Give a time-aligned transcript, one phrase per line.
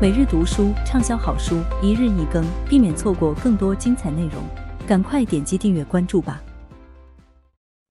[0.00, 4.44] 每日读书畅销好书，一日一更，避免错过更多精彩内容。
[4.86, 6.40] 赶快点击订阅关注吧！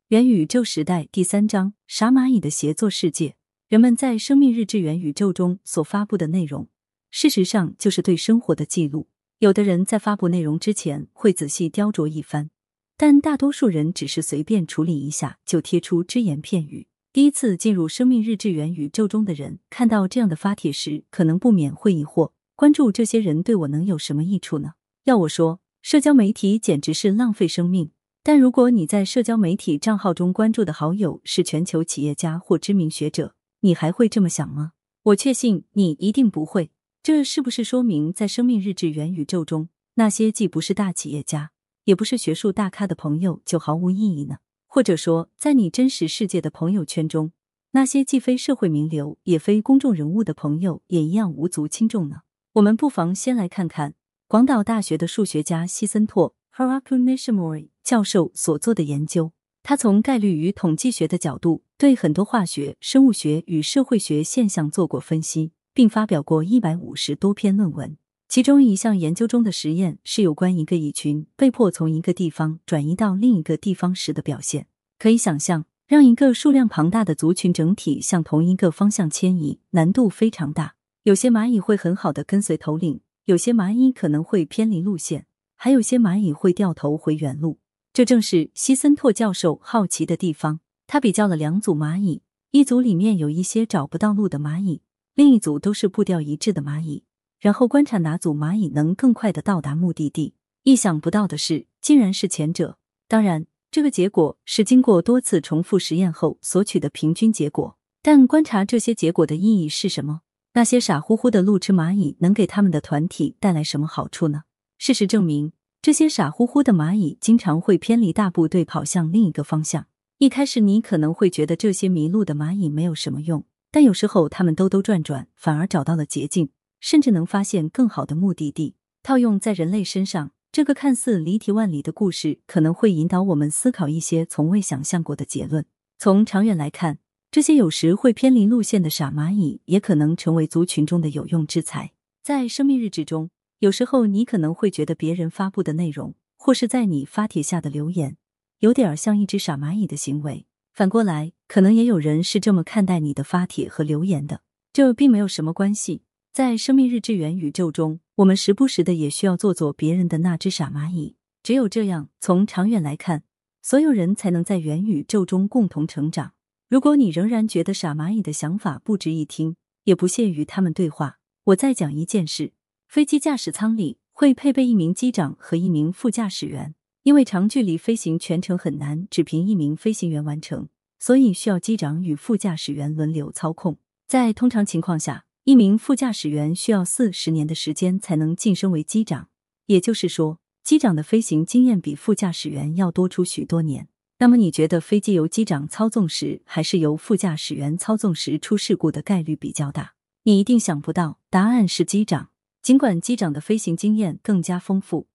[0.08, 3.36] 元宇宙时代第三章：傻蚂蚁的协作世界。
[3.68, 6.70] 人们在生命日志元宇宙中所发布的内容，
[7.12, 9.10] 事实上就是对生活的记录。
[9.40, 12.50] 有的人在发布内容之前会仔细雕琢一番，
[12.96, 16.88] 但大多数人只是随便处理一下就贴出只言片语。
[17.18, 24.74] 第一次进入生命日志元宇宙中的人，看到这样的发帖时，可能不免会疑惑：关注这些人对我能有什么益处呢？
[25.06, 27.90] 要我说，社交媒体简直是浪费生命。
[28.22, 34.74] 但如果你在社交媒体账号中关注的好友是全球企业家或知名学者，你还会这么想吗？
[35.06, 36.70] 我确信你一定不会。
[37.02, 41.50] 这是不是说明，在生命日志元宇宙中，那些既不是大企业家，
[41.86, 44.38] 也不是学术大咖的朋友就毫无意义呢？
[44.68, 47.32] 或者说，在你真实世界的朋友圈中，
[47.72, 52.18] 那些既非社会名流也非公众人物的朋友也一样无足轻重呢？
[52.54, 53.96] 我们不妨先来看看
[54.28, 59.32] 广岛大学的数学家西森拓 （Haraku Nishimori） 教授所做的研究。
[59.64, 67.98] 他从概率与统计学的角度，对很多化学、生物学与社会学现象做过分析，并发表过一百五十多篇论文。
[68.28, 74.68] 其中一项研究中的实验是有关一个蚁群被迫从一个地方转移到另一个地方时的表现。
[75.00, 80.76] 可以想象，让一个数量庞大的族群整体向同一个方向迁移，难度非常大。
[81.04, 85.26] 有些蚂蚁会很好的跟随头领，有些蚂蚁可能会偏离路线，
[85.56, 87.60] 还有些蚂蚁会掉头回原路。
[87.94, 90.60] 这正是西森拓教授好奇的地方。
[90.86, 92.22] 他比较了两组蚂蚁，
[92.52, 94.82] 一组里面有一些找不到路的蚂蚁，
[95.16, 97.06] 另一组都是步调一致的蚂蚁。
[97.40, 100.34] 然后观察哪组蚂蚁能更快的到达目的地。
[100.64, 102.78] 意想不到的是，竟然是前者。
[103.08, 107.78] 当然，这个结果是经过多次重复实验后所取的平均结果。
[108.02, 110.22] 但观察这些结果的意义是什么？
[110.54, 114.44] 那些傻乎乎的路痴蚂蚁能给他们的团体带来什么好处呢？
[114.78, 115.52] 事实证明，
[115.82, 119.88] 这些傻乎乎的蚂蚁经常会偏离大部队，跑向另一个方向。
[120.18, 126.50] 一开始，你可能会觉得这些迷路的蚂蚁没有什么用，但有时候它们兜兜转转，反而找到了捷径。
[126.80, 128.76] 甚至能发现更好的目的地。
[129.04, 135.66] 套用在人类身上，这个看似离题万里的故事，可能会引导我们思考一些从未想象过的结论。
[135.98, 137.00] 从长远来看，
[137.32, 141.92] 这些有时会偏离路线的傻蚂蚁，也可能成为族群中的有用之才。
[142.24, 143.30] 在生命日志中，
[143.60, 148.18] 有时候你可能会觉得别人发布的内容，或是在你发帖下的留言，
[148.60, 150.46] 有点像一只傻蚂蚁的行为。
[150.74, 154.42] 反过来，可能也有人是这么看待你的发帖和留言的。
[154.74, 156.04] 这并没有什么关系。
[156.38, 161.16] 在生命日志元宇宙中，我们时不时的也需要做做别人的那只傻蚂蚁。
[161.42, 163.24] 只有这样，从长远来看，
[163.64, 166.34] 所有人才能在元宇宙中共同成长。
[166.70, 169.56] 如果你仍然觉得傻蚂蚁的想法不值一听，
[169.86, 172.54] 也不屑与他们对话，我再讲一件事：
[172.88, 180.70] 飞机驾驶舱里会配备一名机长和一名副驾驶员，因为长距离飞行全程很难只凭一名飞行员完成，
[181.00, 183.80] 所以需要机长与副驾驶员轮流操控。
[184.08, 185.24] 在通常情况下。
[185.48, 189.30] 一名副驾驶员需要四十年的时间才能晋升为机长，
[189.68, 193.88] 也就是说，机长的飞行经验比副驾驶员要多出许多年。
[194.20, 199.94] 那么，你觉得飞机由机长操纵时，还是由副驾驶员操纵时出事故的概率比较大？
[200.24, 202.32] 你一定想不到，答案是机长。
[202.62, 205.08] 尽管机长的飞行经验更加丰富，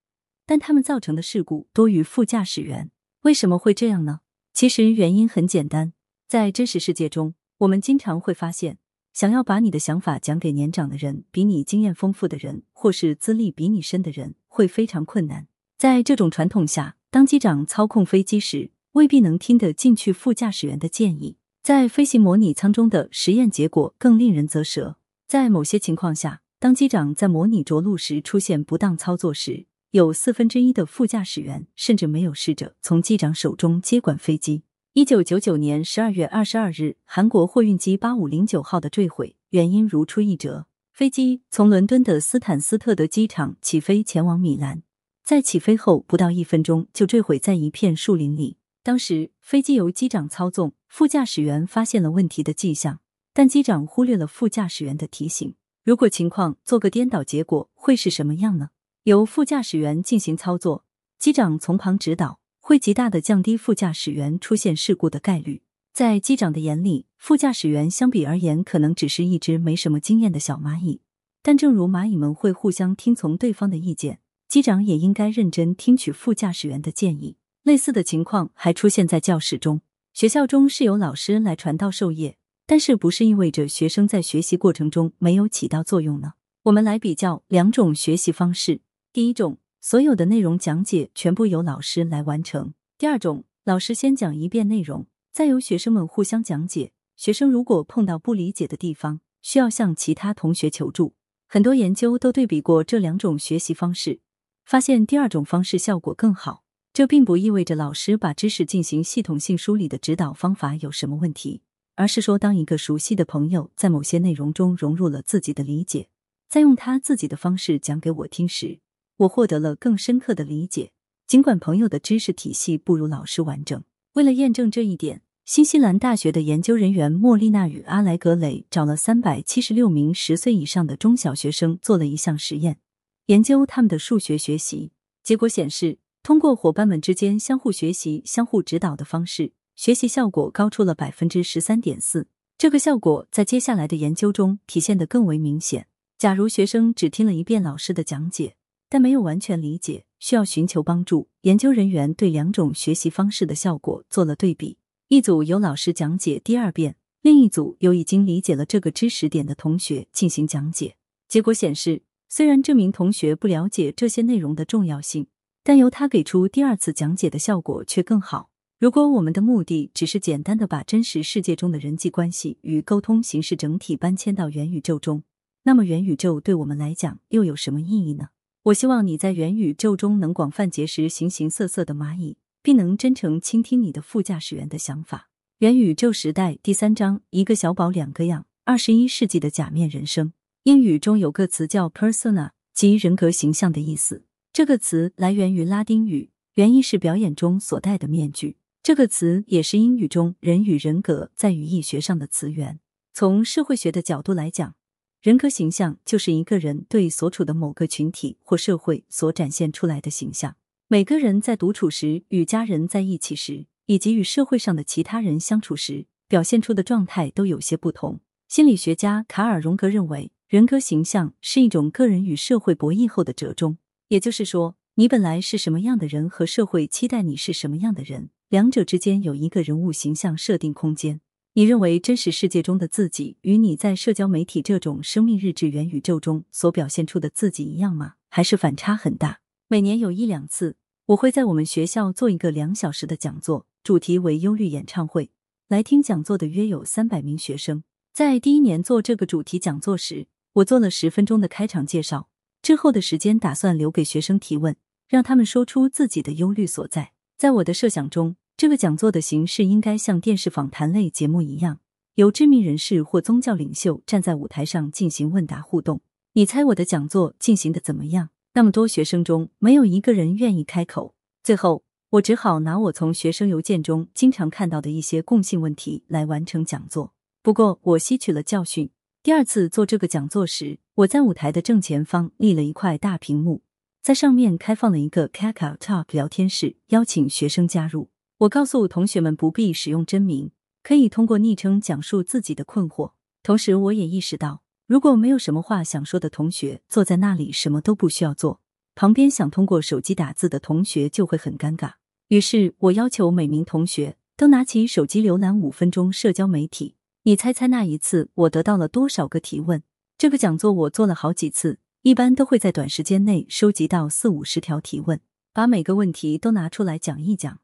[0.47, 2.91] 但他们造成的事故多于副驾驶员。
[3.25, 4.21] 为什么会这样呢？
[4.55, 5.93] 其实原因很简单，
[6.27, 8.79] 在真实世界中，我们经常会发现。
[9.13, 15.47] 想要把你的想法讲给年长的人、比你经验丰富的人，或是资历比你深的人，会非常困难。
[15.77, 21.37] 在这种传统下，当机长操控飞机时，未必能听得进去副驾驶员的建议。
[21.63, 24.97] 在飞行模拟舱中的实验结果更令人啧舌。
[25.29, 34.63] 在某些情况下，当机长在模拟着陆时出现不当操作时，有四分之一的副驾驶员甚至没有试着从机长手中接管飞机。
[34.95, 40.67] 一九九九年十二月二十二日，韩国货运机八五零九号的坠毁原因如出一辙。
[40.93, 44.83] 飞机从伦敦的斯坦斯特德机场起飞前往米兰，
[45.25, 48.59] 在起飞后不到一分钟就坠毁在一片树林里。
[48.83, 53.01] 当时飞机由机长操纵，副驾驶员发现了问题的迹象，
[53.33, 55.55] 但机长忽略了副驾驶员的提醒。
[55.83, 58.69] 如果情况做个颠倒，结果会是什么样呢？
[59.05, 60.85] 由副驾驶员进行操作，
[61.19, 62.42] 机长从旁指导。
[62.65, 65.63] 会极大的降低副驾驶员出现事故的概率。
[65.93, 71.01] 在机长的眼里，副驾驶员相比而言可能只是一只没什么经验的小蚂蚁。
[71.43, 77.37] 但正如蚂蚁们会互相听从对方的意见，机长也应该认真听取副驾驶员的建议。
[77.65, 79.83] 类似的情况还出现在教室中。
[80.15, 86.35] 学校中是由老师来传道授业，但是不是意味着学生在学习过程中没有起到作用呢？
[86.63, 88.83] 我们来比较两种学习方式。
[89.13, 96.93] 第一种，所有的内容讲解全部由老师来完成；第二种，老师先讲一遍内容，再由学生们互相讲解。
[97.17, 101.17] 学生如果碰到不理解的地方，需要向其他同学求助。
[101.49, 104.21] 很多研究都对比过这两种学习方式，
[104.65, 106.63] 发现第二种方式效果更好。
[106.93, 111.63] 这并不意味着老师把知识进行系统性梳理的指导方法有什么问题，
[111.97, 116.09] 而是说，当一个熟悉的朋友在某些内容中融入了自己的理解，
[116.49, 118.79] 再用他自己的方式讲给我听时，
[119.23, 120.93] 我获得了更深刻的理解。
[121.27, 123.83] 尽管朋友的知识体系不如老师完整，
[124.13, 132.79] 为了验证这一点，新西兰大学的研究人员莫丽娜与阿莱格雷找了三百七十六名十岁以上的中小学生做了一项实验，
[133.27, 134.93] 研究他们的数学学习。
[135.23, 135.99] 结果显示。
[136.25, 142.29] 通过伙伴们之间相互学习、相互指导的方式，学习效果高出了百分之十三点四。
[142.57, 145.89] 这个效果在接下来的研究中体现得更为明显。
[146.17, 148.55] 假如学生只听了一遍老师的讲解，
[148.93, 151.31] 但没有完全理解，需要寻求帮助。
[151.41, 154.77] 研究人员对两种学习方式的效果做了对比：
[155.09, 160.97] 一组由老师讲解第二遍，另一组由已经理解了这个知识点的同学进行讲解。
[161.27, 165.29] 结果显示，虽然这名同学不了解这些内容的重要性。
[165.65, 168.51] 但由他给出第二次讲解的效果却更好。
[168.79, 175.23] 如果我们的目的只是简单的把真实世界中的人际关系与沟通形式整体搬迁到元宇宙中，
[175.63, 178.31] 那么元宇宙对我们来讲又有什么意义呢？
[178.67, 185.31] 我希望你在元宇宙中能广泛结识形形色色的蚂蚁，并能真诚倾听你的副驾驶员的想法。
[185.59, 188.47] 元宇宙时代第三章：一个小宝两个样。
[188.65, 190.33] 二十一世纪的假面人生。
[190.63, 194.23] 英语中有个词叫 persona，即人格形象的意思。
[194.53, 198.59] 这个词来源于拉丁语，原意是表演中所戴的面具。
[198.81, 202.79] 这个词也是英语中人与人格在语义学上的词源。
[203.13, 204.77] 从社会学的角度来讲，
[205.23, 210.57] 人格形象就是一个人对所处的某个群体或社会所展现出来的形象。
[210.89, 218.19] 每个人在独处时、与家人在一起时，以及与社会上的其他人相处时，表现出的状态都有些不同。
[218.49, 223.79] 心理学家卡尔·荣格认为，人格形象是一种个人与社会博弈后的折中。
[224.09, 231.21] 也就是说，你本来是什么样的人，和社会期待你是什么样的人，两者之间有一个人物形象设定空间。
[231.55, 238.15] 你认为真实世界中的自己与你在社交媒体这种生命日志元宇宙中所表现出的自己一样吗？
[238.31, 239.41] 还是反差很大？
[239.69, 240.77] 每年有一两次，
[241.09, 245.31] 我会在我们学校做一个两小时的讲座，主题为忧虑演唱会。
[245.69, 247.85] 来听讲座的约有三百名学生。
[248.15, 252.31] 在第一年做这个主题讲座时，我做了十分钟的开场介绍。
[252.63, 254.75] 之后的时间打算留给学生提问，
[255.07, 257.13] 让他们说出自己的忧虑所在。
[257.37, 261.81] 在我的设想中，这个讲座的形式应该像电视访谈类节目一样，
[262.15, 266.01] 由知名人士或宗教领袖站在舞台上进行问答互动。
[266.35, 268.29] 你猜我的讲座进行的怎么样？
[268.55, 271.17] 那么多学生中，没有一个人愿意开口。
[271.43, 277.13] 最后，我只好拿我从学生邮件中经常看到的一些共性问题来完成讲座。
[277.43, 278.89] 不过，我吸取了教训。
[279.25, 283.63] 第二次做这个讲座时，我在舞台的正前方立了一块大屏幕，
[284.01, 288.12] 在上面开放了一个 Kakao Talk 聊天室，邀请学生加入。
[288.43, 290.51] 我告诉同学们不必使用真名，
[290.83, 293.13] 可以通过昵称讲述自己的困惑。
[293.41, 298.61] 同时，我也意识到，如果没有什么话想说的同学坐在那里什么都不需要做，
[298.97, 301.93] 旁边想通过手机打字的同学就会很尴尬。
[302.29, 306.97] 于是我要求每名同学都拿起手机浏览五分钟社交媒体。
[307.23, 309.85] 你猜猜那一次我得到了多少个提问？
[310.19, 315.21] 这个讲座我做了好几次，一般都会在短时间内收集到四五十条提问，
[315.53, 317.61] 把每个问题都拿出来讲一讲。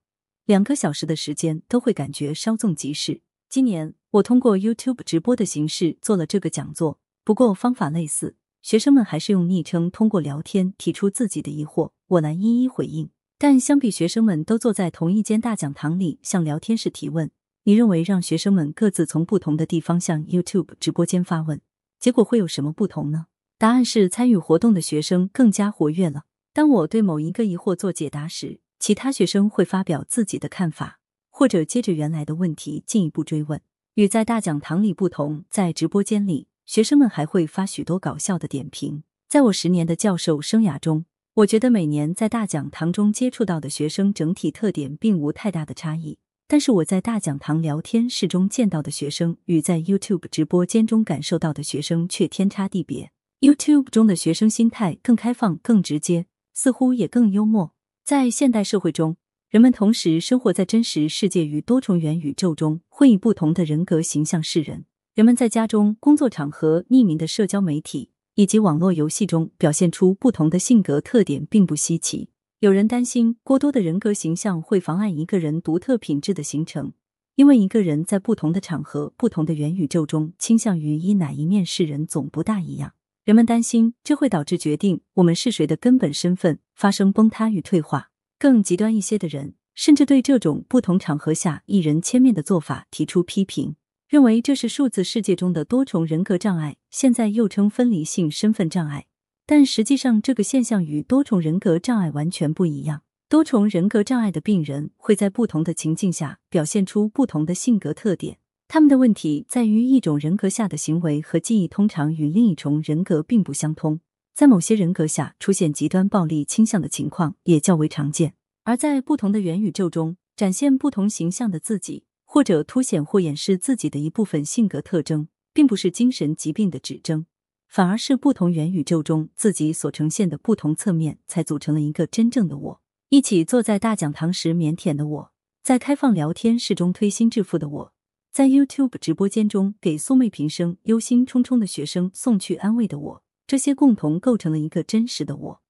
[0.48, 3.20] 两个小时的时间都会感觉稍纵即逝。
[3.50, 13.10] 今年我通过 YouTube 直播的形式做了这个讲座，不过方法类似，学生们还是用昵称通过聊天提出自己的疑惑，我来一一回应。
[13.36, 17.30] 但相比学生们都坐在同一间大讲堂里向聊天室提问。
[17.64, 21.60] 你认为让学生们各自从不同的地方向 YouTube 直播间发问，
[22.00, 23.26] 结果会有什么不同呢？
[23.58, 26.22] 答案是参与活动的学生更加活跃了。
[26.54, 33.60] 当我对某一个疑惑做解答时，其他学生会发表自己的看法，或者接着原来的问题进一步追问。
[33.94, 39.02] 与在大讲堂里不同，在直播间里，学生们还会发许多搞笑的点评。
[39.28, 41.04] 在我十年的教授生涯中，
[41.34, 46.18] 我觉得每年在大讲堂中接触到的学生整体特点并无太大的差异。
[46.46, 53.10] 但是我在大讲堂聊天室中见到的学生，与在 YouTube 直播间中感受到的学生却天差地别。
[53.40, 57.74] YouTube 中的学生心态更开放、更直接，似乎也更幽默。
[58.08, 59.18] 在现代社会中，
[59.50, 64.86] 人们同时生活在真实世界与多重元宇宙中，会以不同的人格形象示人。
[65.14, 72.30] 人们在家中、工作场合、匿名的社交媒体以及网络游戏中表现出不同的性格特点并不稀奇。
[72.60, 76.94] 有人担心过多的人格形象会妨碍一个人独特品质的形成，
[77.34, 82.94] 因为一个人在不同的场合、不同的元宇宙中倾向于以哪一面示人总不大一样。
[83.28, 88.08] 人们担心这会导致决定我们是谁的根本身份发生崩塌与退化。
[88.38, 93.76] 更极端一些的人甚至对这种不同场合下一人千面的做法提出批评，
[94.08, 99.08] 认为这是数字世界中的多重人格障碍，现在又称分离性身份障碍。
[99.44, 103.02] 但实际上，这个现象与多重人格障碍完全不一样。
[103.28, 108.38] 多重人格障碍的病人会在不同的情境下表现出不同的性格特点。
[108.70, 114.00] 他们的问题在于，一种人格下的行为和记忆通常与另一重人格并不相通。
[114.34, 118.34] 在某些人格下出现极端暴力倾向的情况也较为常见。
[118.64, 127.24] 而在不同的元宇宙中展现不同形象的自己，或者凸显或掩饰自己的一部分性格特征，并不是精神疾病的指征，
[127.66, 132.80] 反而是不同元宇宙中自己所呈现的不同侧面，才组成了一个真正的我。
[133.08, 135.32] 一起坐在大讲堂时腼腆的我，
[135.62, 137.92] 在开放聊天室中推心置腹的我。
[138.38, 145.60] 在 YouTube 直播间中给素昧平生、忧心忡忡的学生送去安慰的我，这些共同构成了一个真实的我。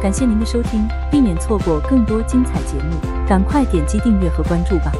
[0.00, 2.98] 感谢您的收听，避免错过更多精彩节目，
[3.28, 4.90] 赶快点击订阅和关注吧。